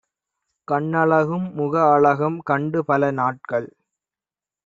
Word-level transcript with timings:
கண்ணழகும் 0.67 1.45
முகஅழகும் 1.57 2.39
கண்டுபல 2.49 3.11
நாட்கள் 3.11 3.69